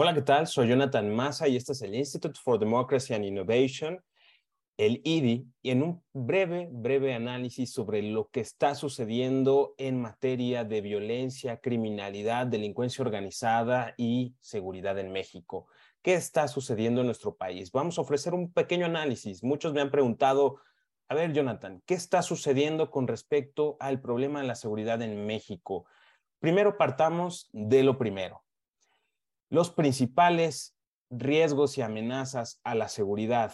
[0.00, 0.46] Hola, ¿qué tal?
[0.46, 4.00] Soy Jonathan Massa y este es el Institute for Democracy and Innovation,
[4.76, 10.62] el IDI, y en un breve, breve análisis sobre lo que está sucediendo en materia
[10.62, 15.66] de violencia, criminalidad, delincuencia organizada y seguridad en México.
[16.00, 17.72] ¿Qué está sucediendo en nuestro país?
[17.72, 19.42] Vamos a ofrecer un pequeño análisis.
[19.42, 20.60] Muchos me han preguntado,
[21.08, 25.86] a ver, Jonathan, ¿qué está sucediendo con respecto al problema de la seguridad en México?
[26.38, 28.44] Primero partamos de lo primero
[29.50, 30.76] los principales
[31.10, 33.52] riesgos y amenazas a la seguridad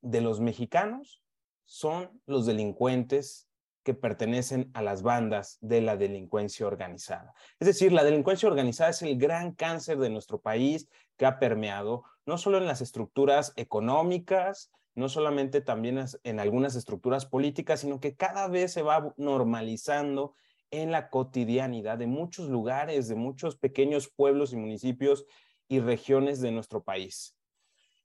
[0.00, 1.22] de los mexicanos
[1.64, 3.48] son los delincuentes
[3.84, 7.32] que pertenecen a las bandas de la delincuencia organizada.
[7.58, 12.04] Es decir, la delincuencia organizada es el gran cáncer de nuestro país que ha permeado
[12.26, 18.14] no solo en las estructuras económicas, no solamente también en algunas estructuras políticas, sino que
[18.14, 20.34] cada vez se va normalizando
[20.70, 25.26] en la cotidianidad de muchos lugares, de muchos pequeños pueblos y municipios
[25.68, 27.34] y regiones de nuestro país.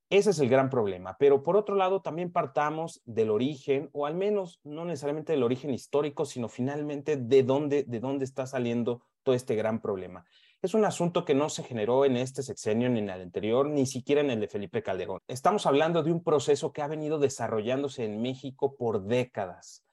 [0.09, 1.17] Ese es el gran problema.
[1.17, 5.73] Pero por otro lado, también partamos del origen, o al menos no necesariamente del origen
[5.73, 10.23] histórico, sino finalmente de dónde, de dónde está saliendo todo este gran problema.
[10.61, 13.85] Es un asunto que no se generó en este sexenio ni en el anterior, ni
[13.85, 15.19] siquiera en el de Felipe Calderón.
[15.27, 19.83] Estamos hablando de un proceso que ha venido desarrollándose en México por décadas.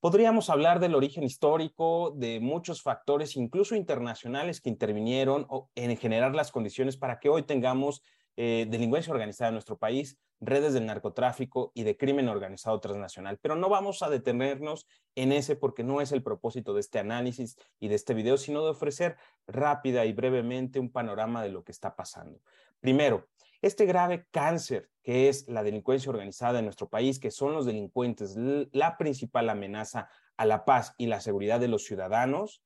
[0.00, 6.50] Podríamos hablar del origen histórico, de muchos factores, incluso internacionales, que intervinieron en generar las
[6.50, 8.02] condiciones para que hoy tengamos
[8.38, 13.38] eh, delincuencia organizada en nuestro país, redes del narcotráfico y de crimen organizado transnacional.
[13.42, 17.58] Pero no vamos a detenernos en ese porque no es el propósito de este análisis
[17.78, 21.72] y de este video, sino de ofrecer rápida y brevemente un panorama de lo que
[21.72, 22.40] está pasando.
[22.80, 23.28] Primero,
[23.62, 28.36] este grave cáncer que es la delincuencia organizada en nuestro país, que son los delincuentes
[28.36, 32.62] la principal amenaza a la paz y la seguridad de los ciudadanos,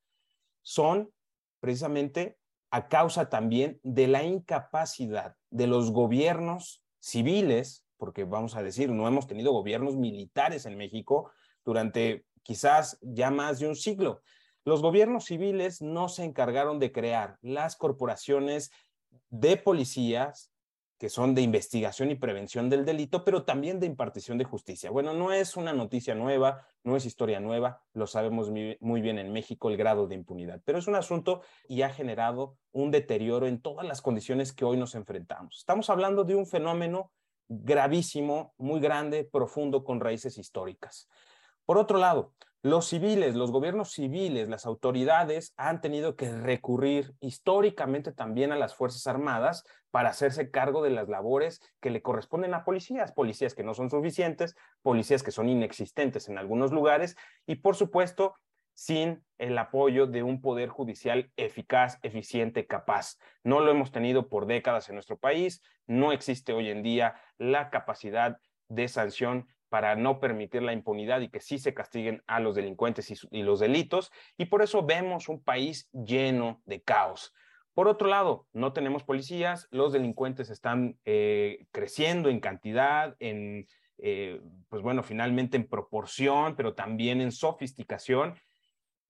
[0.62, 1.12] son
[1.60, 2.38] precisamente
[2.70, 9.06] a causa también de la incapacidad de los gobiernos civiles, porque vamos a decir, no
[9.06, 11.30] hemos tenido gobiernos militares en México
[11.64, 14.22] durante quizás ya más de un siglo.
[14.64, 18.70] Los gobiernos civiles no se encargaron de crear las corporaciones
[19.30, 20.50] de policías,
[20.98, 24.90] que son de investigación y prevención del delito, pero también de impartición de justicia.
[24.90, 29.32] Bueno, no es una noticia nueva, no es historia nueva, lo sabemos muy bien en
[29.32, 33.60] México el grado de impunidad, pero es un asunto y ha generado un deterioro en
[33.60, 35.58] todas las condiciones que hoy nos enfrentamos.
[35.58, 37.10] Estamos hablando de un fenómeno
[37.48, 41.08] gravísimo, muy grande, profundo, con raíces históricas.
[41.66, 42.32] Por otro lado,
[42.64, 48.74] los civiles, los gobiernos civiles, las autoridades han tenido que recurrir históricamente también a las
[48.74, 53.64] Fuerzas Armadas para hacerse cargo de las labores que le corresponden a policías, policías que
[53.64, 57.16] no son suficientes, policías que son inexistentes en algunos lugares
[57.46, 58.34] y por supuesto
[58.72, 63.18] sin el apoyo de un poder judicial eficaz, eficiente, capaz.
[63.42, 67.68] No lo hemos tenido por décadas en nuestro país, no existe hoy en día la
[67.68, 68.38] capacidad
[68.68, 73.26] de sanción para no permitir la impunidad y que sí se castiguen a los delincuentes
[73.32, 74.12] y, los delitos.
[74.38, 77.34] Y por eso vemos un país lleno de caos.
[77.74, 83.66] Por otro lado, no tenemos policías, los delincuentes están eh, creciendo en cantidad, en,
[83.98, 88.36] eh, pues bueno, finalmente en proporción, pero también en sofisticación.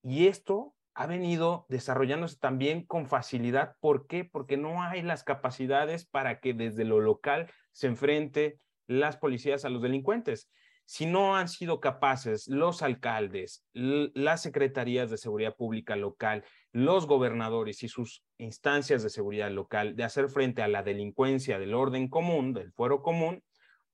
[0.02, 3.76] Y esto ha venido desarrollándose también con facilidad.
[3.80, 4.24] ¿Por qué?
[4.24, 9.68] Porque no hay las capacidades para que desde lo local se enfrente las policías a
[9.68, 10.50] los delincuentes.
[10.86, 17.82] Si no han sido capaces los alcaldes, las secretarías de seguridad pública local, los gobernadores
[17.82, 22.52] y sus instancias de seguridad local de hacer frente a la delincuencia del orden común,
[22.52, 23.42] del fuero común,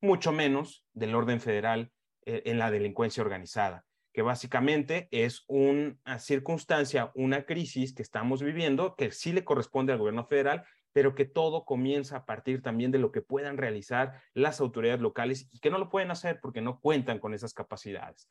[0.01, 1.93] mucho menos del orden federal
[2.27, 8.97] eh, en la delincuencia organizada, que básicamente es una circunstancia, una crisis que estamos viviendo
[8.97, 12.99] que sí le corresponde al gobierno federal pero que todo comienza a partir también de
[12.99, 16.81] lo que puedan realizar las autoridades locales y que no lo pueden hacer porque no
[16.81, 18.29] cuentan con esas capacidades.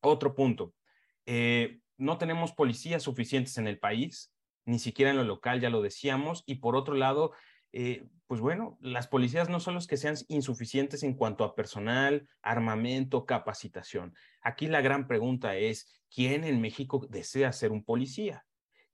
[0.00, 0.74] Otro punto,
[1.26, 4.32] eh, no tenemos policías suficientes en el país,
[4.64, 7.32] ni siquiera en lo local, ya lo decíamos, y por otro lado,
[7.72, 12.28] eh, pues bueno, las policías no son los que sean insuficientes en cuanto a personal,
[12.42, 14.14] armamento, capacitación.
[14.40, 18.44] Aquí la gran pregunta es, ¿quién en México desea ser un policía?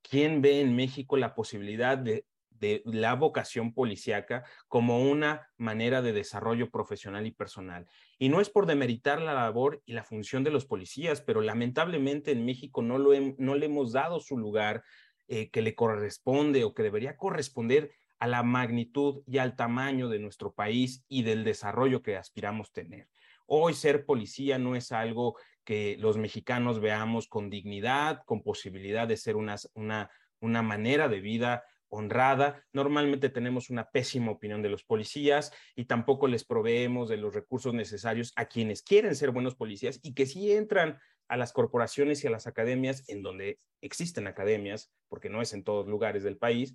[0.02, 2.24] ¿Quién ve en México la posibilidad de
[2.60, 7.87] de la vocación policíaca como una manera de desarrollo profesional y personal.
[8.19, 12.32] Y no es por demeritar la labor y la función de los policías, pero lamentablemente
[12.32, 14.82] en México no, lo no le hemos dado su lugar
[15.28, 20.19] eh, que le corresponde o que debería corresponder a la magnitud y al tamaño de
[20.19, 23.08] nuestro país y del desarrollo que aspiramos tener.
[23.46, 29.16] Hoy ser policía no es algo que los mexicanos veamos con dignidad, con posibilidad de
[29.16, 30.10] ser una, una,
[30.40, 32.64] una manera de vida honrada.
[32.73, 37.75] Normalmente tenemos una pésima opinión de los policías y tampoco les proveemos de los recursos
[37.75, 40.99] necesarios a quienes quieren ser buenos policías y que sí entran
[41.29, 45.62] a las corporaciones y a las academias en donde existen academias, porque no es en
[45.62, 46.75] todos lugares del país.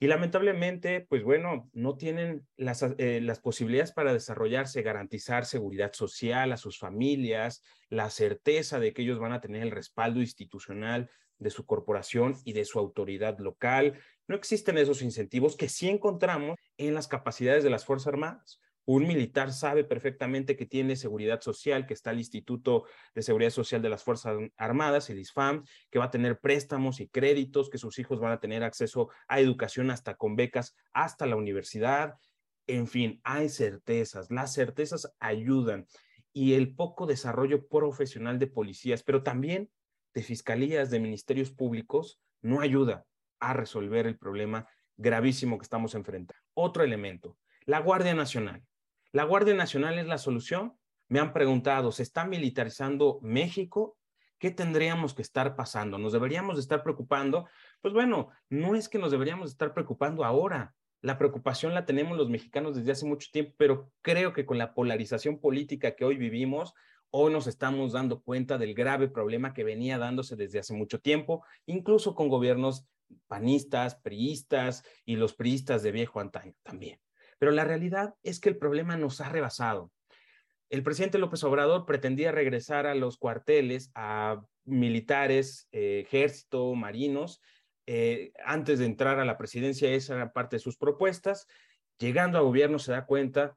[0.00, 6.52] Y lamentablemente, pues bueno, no tienen las, eh, las posibilidades para desarrollarse, garantizar seguridad social
[6.52, 11.50] a sus familias, la certeza de que ellos van a tener el respaldo institucional de
[11.50, 14.00] su corporación y de su autoridad local.
[14.26, 18.58] No existen esos incentivos que sí encontramos en las capacidades de las Fuerzas Armadas.
[18.86, 22.84] Un militar sabe perfectamente que tiene seguridad social, que está el Instituto
[23.14, 27.08] de Seguridad Social de las Fuerzas Armadas, el ISFAM, que va a tener préstamos y
[27.08, 31.36] créditos, que sus hijos van a tener acceso a educación hasta con becas, hasta la
[31.36, 32.14] universidad.
[32.66, 34.30] En fin, hay certezas.
[34.30, 35.86] Las certezas ayudan.
[36.32, 39.70] Y el poco desarrollo profesional de policías, pero también
[40.14, 43.06] de fiscalías, de ministerios públicos, no ayuda
[43.50, 46.40] a resolver el problema gravísimo que estamos enfrentando.
[46.54, 48.62] Otro elemento, la Guardia Nacional.
[49.12, 50.76] ¿La Guardia Nacional es la solución?
[51.08, 53.96] Me han preguntado, ¿se está militarizando México?
[54.38, 55.98] ¿Qué tendríamos que estar pasando?
[55.98, 57.48] ¿Nos deberíamos de estar preocupando?
[57.80, 60.74] Pues bueno, no es que nos deberíamos de estar preocupando ahora.
[61.00, 64.74] La preocupación la tenemos los mexicanos desde hace mucho tiempo, pero creo que con la
[64.74, 66.74] polarización política que hoy vivimos,
[67.16, 71.44] hoy nos estamos dando cuenta del grave problema que venía dándose desde hace mucho tiempo,
[71.64, 72.88] incluso con gobiernos
[73.28, 76.98] panistas, priistas y los priistas de viejo antaño también.
[77.38, 79.92] Pero la realidad es que el problema nos ha rebasado.
[80.70, 87.40] El presidente López Obrador pretendía regresar a los cuarteles a militares, eh, ejército, marinos,
[87.86, 91.46] eh, antes de entrar a la presidencia, esa era parte de sus propuestas.
[92.00, 93.56] Llegando a gobierno se da cuenta,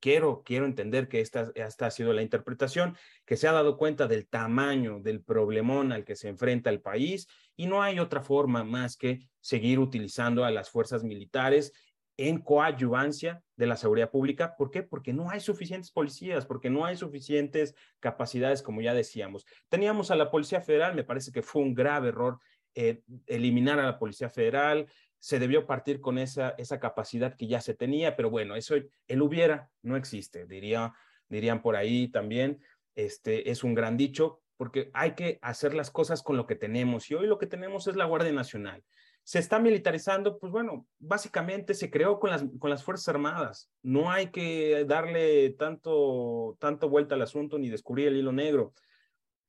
[0.00, 4.06] quiero, quiero entender que esta, esta ha sido la interpretación, que se ha dado cuenta
[4.06, 8.64] del tamaño del problemón al que se enfrenta el país y no hay otra forma
[8.64, 11.72] más que seguir utilizando a las fuerzas militares
[12.16, 14.54] en coadyuvancia de la seguridad pública.
[14.56, 14.82] ¿Por qué?
[14.82, 19.46] Porque no hay suficientes policías, porque no hay suficientes capacidades, como ya decíamos.
[19.70, 22.38] Teníamos a la Policía Federal, me parece que fue un grave error
[22.74, 24.86] eh, eliminar a la Policía Federal,
[25.20, 28.74] se debió partir con esa, esa capacidad que ya se tenía, pero bueno, eso,
[29.06, 30.92] el hubiera, no existe, diría,
[31.28, 32.60] dirían por ahí también,
[32.96, 37.10] este, es un gran dicho, porque hay que hacer las cosas con lo que tenemos,
[37.10, 38.82] y hoy lo que tenemos es la Guardia Nacional
[39.30, 43.70] se está militarizando, pues bueno, básicamente se creó con las, con las Fuerzas Armadas.
[43.82, 48.74] No hay que darle tanto, tanto vuelta al asunto ni descubrir el hilo negro.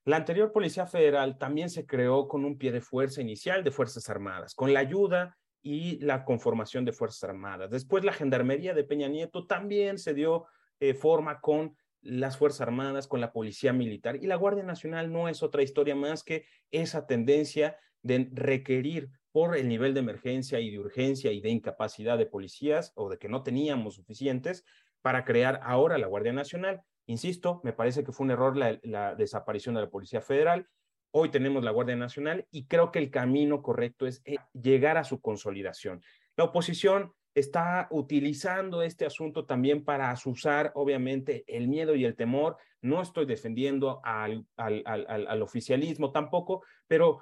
[0.03, 4.09] La anterior Policía Federal también se creó con un pie de fuerza inicial de Fuerzas
[4.09, 7.69] Armadas, con la ayuda y la conformación de Fuerzas Armadas.
[7.69, 10.46] Después la Gendarmería de Peña Nieto también se dio
[10.80, 15.30] eh, forma con las Fuerzas Armadas, con la Policía Militar y la Guardia Nacional no
[15.30, 20.72] es otra historia más que esa tendencia de requerir por el nivel de emergencia y
[20.72, 24.66] de urgencia y de incapacidad de policías o de que no teníamos suficientes
[25.02, 26.81] para crear ahora la Guardia Nacional.
[27.06, 30.68] Insisto, me parece que fue un error la, desaparición de la Policía Federal.
[31.12, 35.04] Hoy tenemos la Guardia Nacional y creo que el camino correcto es eh, llegar a
[35.04, 36.02] su consolidación.
[36.38, 42.58] La oposición está utilizando este asunto también para asusar, obviamente, el miedo y el temor.
[42.81, 47.19] No estoy defendiendo al, al, al oficialismo tampoco, pero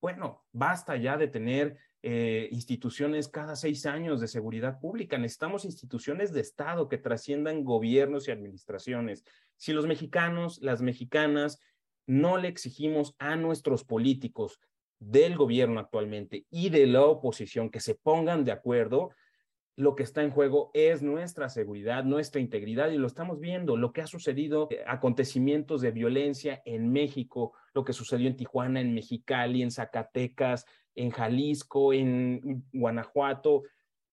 [0.00, 5.16] bueno, basta ya de tener eh, instituciones cada seis años de seguridad pública.
[5.16, 9.24] Necesitamos instituciones de Estado que trasciendan gobiernos y administraciones.
[9.56, 11.60] Si los mexicanos, las mexicanas,
[12.06, 14.60] no le exigimos a nuestros políticos
[14.98, 19.10] del gobierno actualmente y de la oposición que se pongan de acuerdo,
[19.76, 23.92] lo que está en juego es nuestra seguridad, nuestra integridad y lo estamos viendo, lo
[23.92, 28.94] que ha sucedido, eh, acontecimientos de violencia en México, lo que sucedió en Tijuana, en
[28.94, 33.62] Mexicali, en Zacatecas, en Jalisco, en Guanajuato,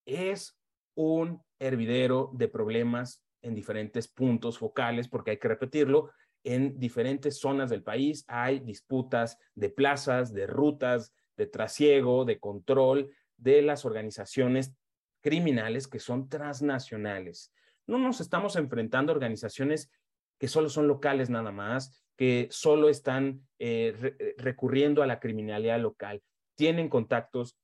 [0.05, 0.57] es
[0.95, 6.11] un hervidero de problemas en diferentes puntos focales, porque hay que repetirlo,
[6.43, 13.11] en diferentes zonas del país hay disputas de plazas, de rutas, de trasiego, de control
[13.37, 14.73] de las organizaciones
[15.21, 17.53] criminales que son transnacionales.
[17.87, 19.91] No nos estamos enfrentando a organizaciones
[20.37, 25.79] que solo son locales nada más, que solo están eh, eh, recurriendo a la criminalidad
[25.79, 26.21] local.
[26.55, 27.57] Tienen contactos,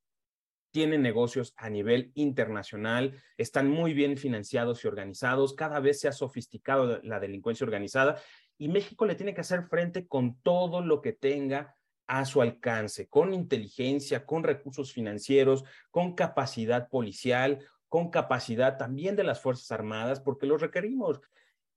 [0.72, 6.12] tienen negocios a nivel internacional, están muy bien financiados y organizados, cada vez se ha
[6.12, 8.22] sofisticado la delincuencia organizada
[8.58, 11.76] y México le tiene que hacer frente con todo lo que tenga
[12.08, 19.24] a su alcance, con inteligencia, con recursos financieros, con capacidad policial, con capacidad también de
[19.24, 21.20] las Fuerzas Armadas, porque los requerimos.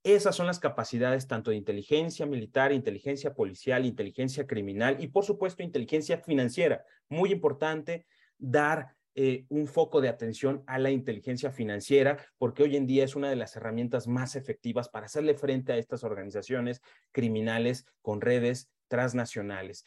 [0.05, 5.63] Esas son las capacidades tanto de inteligencia militar, inteligencia policial, inteligencia criminal y por supuesto
[5.63, 6.85] inteligencia financiera.
[7.09, 8.07] Muy importante
[8.39, 13.17] dar eh, un foco de atención a la inteligencia financiera, porque hoy en día es
[13.17, 18.71] una de las herramientas más efectivas para hacerle frente a estas organizaciones criminales con redes
[18.87, 19.85] transnacionales.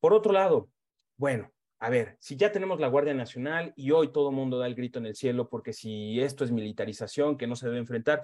[0.00, 0.68] Por otro lado,
[1.16, 4.66] bueno, a ver, si ya tenemos la Guardia Nacional y hoy todo el mundo da
[4.66, 8.22] el grito en el cielo porque si esto es militarización que no se debe enfrentar,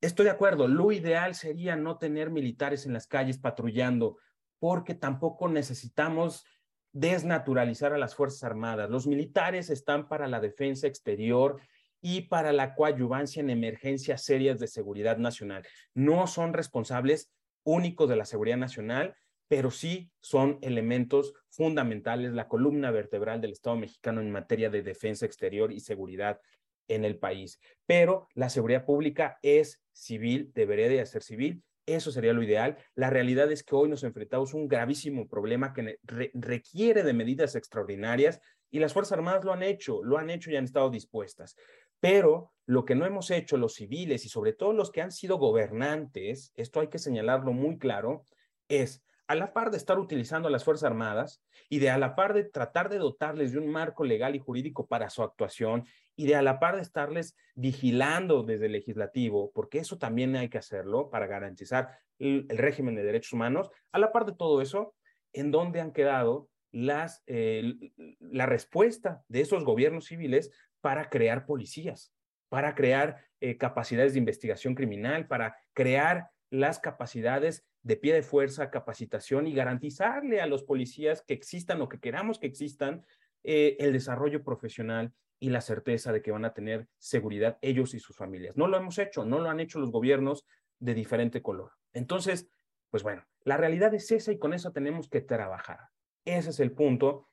[0.00, 4.16] estoy de acuerdo, lo ideal sería no tener militares en las calles patrullando
[4.58, 6.46] porque tampoco necesitamos
[6.94, 8.88] desnaturalizar a las Fuerzas Armadas.
[8.88, 11.60] Los militares están para la defensa exterior
[12.00, 15.66] y para la coadyuvancia en emergencias serias de seguridad nacional.
[15.92, 17.30] No son responsables
[17.64, 19.16] únicos de la seguridad nacional,
[19.48, 25.26] pero sí son elementos fundamentales, la columna vertebral del Estado mexicano en materia de defensa
[25.26, 26.40] exterior y seguridad
[26.86, 27.58] en el país.
[27.86, 32.76] Pero la seguridad pública es civil, debería de ser civil eso sería lo ideal.
[32.94, 37.54] La realidad es que hoy nos enfrentamos a un gravísimo problema que requiere de medidas
[37.54, 41.56] extraordinarias y las Fuerzas Armadas lo han hecho, lo han hecho y han estado dispuestas.
[42.00, 45.38] Pero lo que no hemos hecho los civiles y sobre todo los que han sido
[45.38, 48.24] gobernantes, esto hay que señalarlo muy claro,
[48.68, 52.14] es a la par de estar utilizando a las Fuerzas Armadas y de a la
[52.14, 55.86] par de tratar de dotarles de un marco legal y jurídico para su actuación
[56.16, 60.48] y de a la par de estarles vigilando desde el legislativo, porque eso también hay
[60.48, 64.94] que hacerlo para garantizar el, régimen de derechos humanos, a la par de todo eso,
[65.32, 67.74] ¿en dónde han quedado las, eh,
[68.20, 72.12] la respuesta de esos gobiernos civiles para crear policías,
[72.48, 78.70] para crear eh, capacidades de investigación criminal, para crear las capacidades de pie de fuerza,
[78.70, 83.04] capacitación y garantizarle a los policías que existan o que queramos que existan
[83.42, 88.00] eh, el desarrollo profesional y la certeza de que van a tener seguridad ellos y
[88.00, 88.56] sus familias.
[88.56, 90.46] No lo hemos hecho, no lo han hecho los gobiernos
[90.78, 91.72] de diferente color.
[91.92, 92.48] Entonces,
[92.90, 95.80] pues bueno, la realidad es esa y con eso tenemos que trabajar.
[96.24, 97.28] Ese es el punto.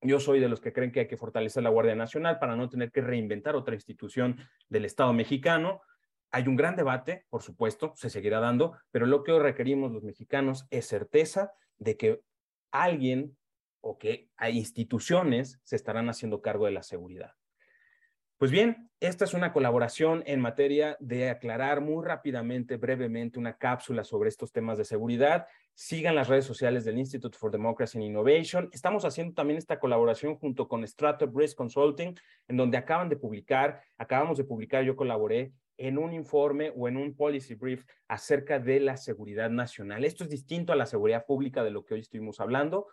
[0.00, 2.68] Yo soy de los que creen que hay que fortalecer la Guardia Nacional para no
[2.68, 4.38] tener que reinventar otra institución
[4.68, 5.80] del Estado mexicano.
[6.30, 10.04] Hay un gran debate, por supuesto, se seguirá dando, pero lo que hoy requerimos los
[10.04, 12.22] mexicanos es certeza de que
[12.70, 13.36] alguien
[13.80, 17.37] o que hay instituciones se estarán haciendo cargo de la seguridad.
[18.38, 24.04] Pues bien, esta es una colaboración en materia de aclarar muy rápidamente, brevemente, una cápsula
[24.04, 25.48] sobre estos temas de seguridad.
[25.74, 28.68] Sigan las redes sociales del Institute for Democracy and Innovation.
[28.72, 32.14] Estamos haciendo también esta colaboración junto con Strato Risk Consulting,
[32.46, 36.96] en donde acaban de publicar, acabamos de publicar, yo colaboré en un informe o en
[36.96, 40.04] un policy brief acerca de la seguridad nacional.
[40.04, 42.86] Esto es distinto a la seguridad pública de lo que hoy estuvimos hablando.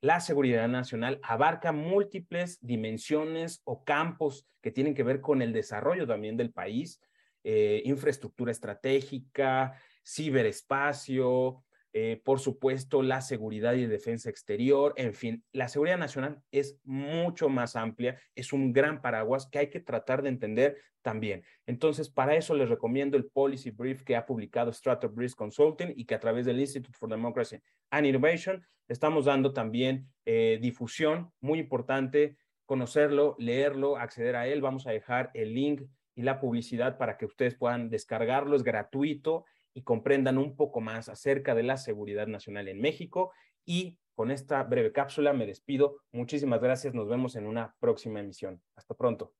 [0.00, 6.06] La seguridad nacional abarca múltiples dimensiones o campos que tienen que ver con el desarrollo
[6.06, 7.00] también del país,
[7.42, 11.64] eh, infraestructura estratégica, ciberespacio,
[11.96, 17.48] eh, por supuesto, la seguridad y defensa exterior, en fin, la seguridad nacional es mucho
[17.48, 21.44] más amplia, es un gran paraguas que hay que tratar de entender también.
[21.66, 26.04] Entonces, para eso les recomiendo el Policy Brief que ha publicado Strata Brief Consulting y
[26.04, 27.58] que a través del Institute for Democracy
[27.90, 32.36] and Innovation estamos dando también eh, difusión, muy importante
[32.66, 34.62] conocerlo, leerlo, acceder a él.
[34.62, 35.82] Vamos a dejar el link
[36.16, 41.08] y la publicidad para que ustedes puedan descargarlo, es gratuito y comprendan un poco más
[41.08, 43.32] acerca de la seguridad nacional en México.
[43.64, 45.96] Y con esta breve cápsula me despido.
[46.12, 46.94] Muchísimas gracias.
[46.94, 48.62] Nos vemos en una próxima emisión.
[48.76, 49.34] Hasta pronto.